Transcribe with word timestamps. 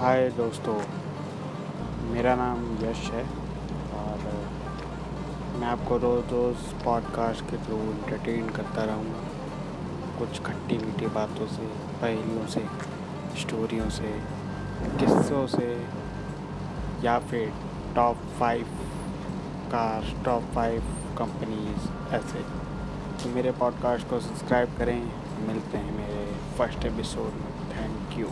हाय 0.00 0.28
दोस्तों, 0.28 0.82
मेरा 2.10 2.34
नाम 2.34 2.74
यश 2.84 3.10
है 3.10 3.22
और 3.94 4.48
मैं 5.58 5.66
आपको 5.66 5.96
रोज़ 5.96 6.26
रोज़ 6.26 6.84
पॉडकास्ट 6.84 7.40
के 7.40 7.56
थ्रू 7.56 7.76
इंटरटेन 7.76 8.50
करता 8.50 8.84
रहूँगा। 8.84 9.20
कुछ 10.18 10.42
खट्टी 10.42 10.78
मीठी 10.78 11.06
बातों 11.06 11.46
से, 11.46 11.66
पहेलियों 12.02 12.46
से 12.46 12.66
स्टोरियों 13.40 13.90
से, 13.90 14.20
किस्सों 14.82 15.46
से, 15.46 15.86
या 17.04 17.18
फिर 17.18 17.52
top 17.94 18.16
five 18.16 18.66
car 19.66 20.22
top 20.24 20.42
five 20.42 20.80
companies 21.18 22.14
ऐसे। 22.14 22.42
तो 23.22 23.34
मेरे 23.34 23.50
पॉडकास्ट 23.50 24.08
को 24.08 24.20
सब्सक्राइब 24.20 24.76
करें। 24.78 25.12
मिलते 25.46 25.78
हैं 25.78 25.92
मेरे 25.92 26.36
फ़र्स्ट 26.58 26.84
एपिसोड 26.84 27.32
में। 27.32 27.52
Thank 27.70 28.18
you 28.18 28.28